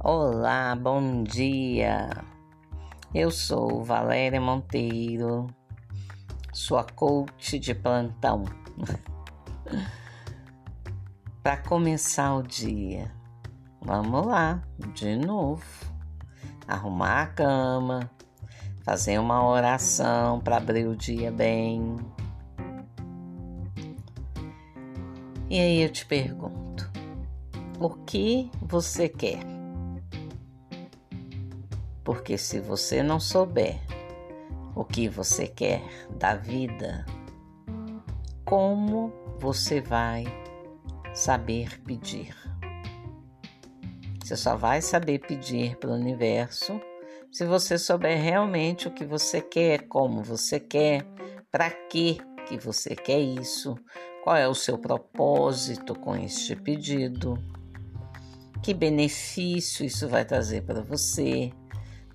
[0.00, 2.08] Olá, bom dia.
[3.12, 5.48] Eu sou Valéria Monteiro,
[6.52, 8.44] sua coach de plantão.
[11.42, 13.12] Para começar o dia,
[13.82, 14.62] vamos lá,
[14.94, 15.64] de novo.
[16.68, 18.10] Arrumar a cama,
[18.84, 21.96] fazer uma oração para abrir o dia bem.
[25.50, 26.88] E aí eu te pergunto:
[27.80, 29.57] o que você quer?
[32.08, 33.78] Porque se você não souber
[34.74, 35.82] o que você quer
[36.18, 37.04] da vida,
[38.46, 40.24] como você vai
[41.12, 42.34] saber pedir?
[44.24, 46.80] Você só vai saber pedir para o universo
[47.30, 51.04] se você souber realmente o que você quer, como você quer,
[51.52, 53.74] para que que você quer isso,
[54.24, 57.34] qual é o seu propósito com este pedido,
[58.62, 61.52] que benefício isso vai trazer para você,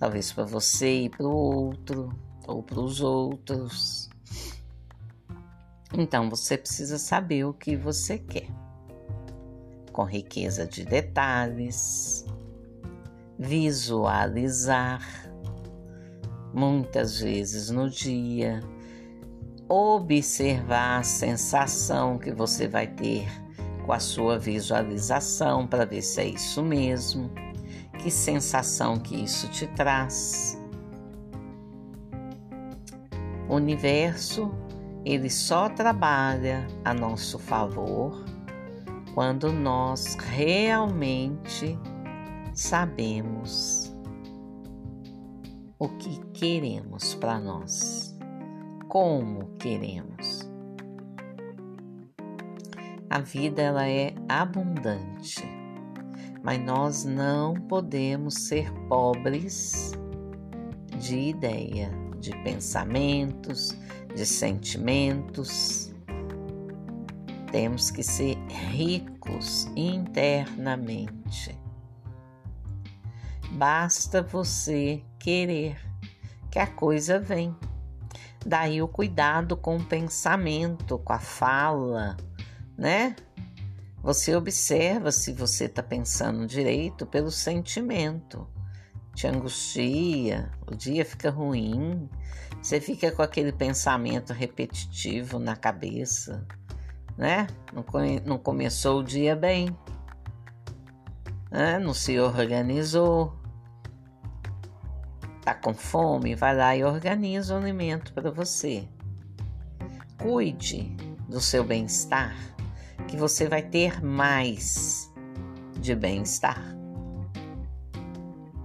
[0.00, 2.10] talvez para você e para o outro
[2.48, 4.08] ou para os outros.
[5.92, 8.48] Então você precisa saber o que você quer,
[9.92, 12.24] com riqueza de detalhes,
[13.38, 15.06] visualizar.
[16.52, 18.60] Muitas vezes no dia,
[19.68, 23.28] observar a sensação que você vai ter
[23.84, 27.30] com a sua visualização para ver se é isso mesmo
[28.00, 30.58] que sensação que isso te traz.
[33.48, 34.50] O universo,
[35.04, 38.24] ele só trabalha a nosso favor
[39.14, 41.78] quando nós realmente
[42.54, 43.94] sabemos
[45.78, 48.16] o que queremos para nós,
[48.88, 50.48] como queremos.
[53.10, 55.59] A vida ela é abundante
[56.42, 59.92] mas nós não podemos ser pobres
[60.98, 63.76] de ideia, de pensamentos,
[64.14, 65.92] de sentimentos.
[67.50, 71.58] Temos que ser ricos internamente.
[73.52, 75.76] Basta você querer
[76.50, 77.54] que a coisa vem.
[78.44, 82.16] Daí o cuidado com o pensamento, com a fala,
[82.76, 83.14] né?
[84.02, 88.48] Você observa se você está pensando direito pelo sentimento.
[89.14, 92.08] Te angustia, o dia fica ruim,
[92.62, 96.46] você fica com aquele pensamento repetitivo na cabeça,
[97.18, 97.46] né?
[97.72, 97.84] Não,
[98.24, 99.76] não começou o dia bem,
[101.50, 101.78] né?
[101.78, 103.36] não se organizou,
[105.42, 108.88] tá com fome, vai lá e organiza o alimento para você.
[110.16, 110.96] Cuide
[111.28, 112.34] do seu bem-estar
[113.10, 115.12] que você vai ter mais
[115.80, 116.62] de bem-estar.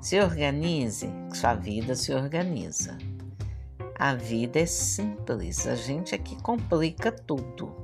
[0.00, 2.96] Se organize, sua vida se organiza.
[3.98, 7.74] A vida é simples, a gente aqui complica tudo.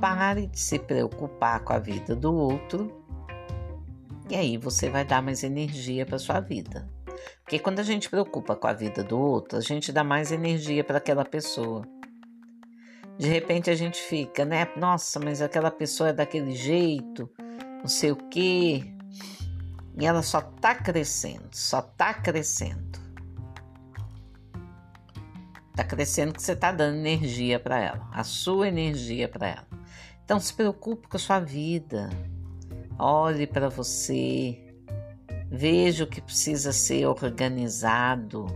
[0.00, 3.04] Pare de se preocupar com a vida do outro
[4.30, 6.88] e aí você vai dar mais energia para sua vida.
[7.42, 10.84] Porque quando a gente preocupa com a vida do outro, a gente dá mais energia
[10.84, 11.84] para aquela pessoa.
[13.18, 14.68] De repente a gente fica, né?
[14.76, 17.30] Nossa, mas aquela pessoa é daquele jeito,
[17.80, 18.92] não sei o quê.
[19.96, 22.98] E ela só tá crescendo, só tá crescendo.
[25.76, 29.68] Tá crescendo que você tá dando energia para ela, a sua energia para ela.
[30.24, 32.10] Então se preocupe com a sua vida.
[32.98, 34.60] Olhe para você.
[35.48, 38.46] Veja o que precisa ser organizado.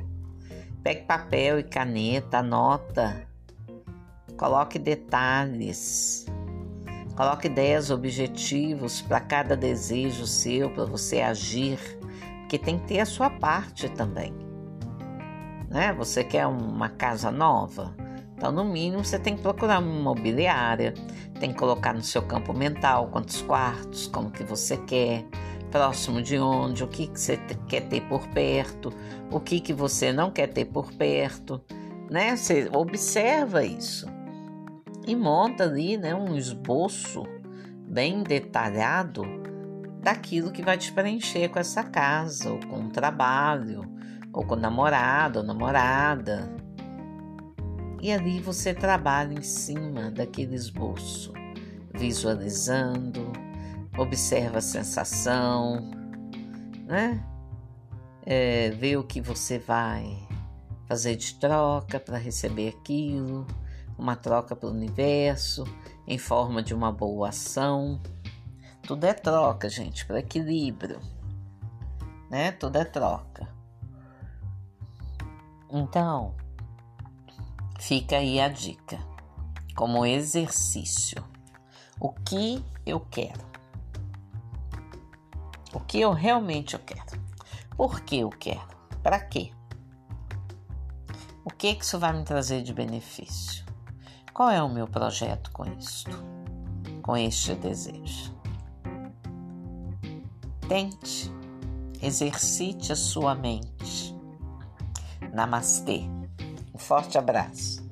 [0.82, 3.27] Pegue papel e caneta, anota
[4.38, 6.24] Coloque detalhes.
[7.16, 11.80] Coloque ideias, objetivos para cada desejo seu, para você agir,
[12.42, 14.32] porque tem que ter a sua parte também.
[15.68, 15.92] Né?
[15.94, 17.92] Você quer uma casa nova?
[18.36, 20.94] Então, no mínimo, você tem que procurar uma imobiliária,
[21.40, 25.24] tem que colocar no seu campo mental quantos quartos, como que você quer,
[25.72, 28.92] próximo de onde, o que, que você quer ter por perto,
[29.32, 31.60] o que, que você não quer ter por perto,
[32.08, 32.36] né?
[32.36, 34.16] Você observa isso
[35.08, 37.22] e monta ali né, um esboço
[37.88, 39.22] bem detalhado
[40.02, 43.90] daquilo que vai te preencher com essa casa, ou com o trabalho,
[44.34, 46.54] ou com o namorado ou namorada.
[48.02, 51.32] E ali você trabalha em cima daquele esboço,
[51.94, 53.32] visualizando,
[53.96, 55.90] observa a sensação,
[56.86, 57.24] né?
[58.26, 60.28] É, vê o que você vai
[60.86, 63.46] fazer de troca para receber aquilo
[63.98, 65.64] uma troca para o universo
[66.06, 68.00] em forma de uma boa ação.
[68.82, 71.00] Tudo é troca, gente, para equilíbrio,
[72.30, 72.52] né?
[72.52, 73.48] Tudo é troca.
[75.70, 76.34] Então,
[77.78, 78.98] fica aí a dica,
[79.74, 81.22] como exercício.
[82.00, 83.46] O que eu quero?
[85.74, 87.20] O que eu realmente eu quero?
[87.76, 88.66] Por que eu quero?
[89.02, 89.52] Para quê?
[91.44, 93.66] O que, que isso vai me trazer de benefício?
[94.38, 96.16] Qual é o meu projeto com isto?
[97.02, 98.32] Com este desejo?
[100.68, 101.28] Tente,
[102.00, 104.14] exercite a sua mente.
[105.34, 106.02] Namastê.
[106.72, 107.87] Um forte abraço.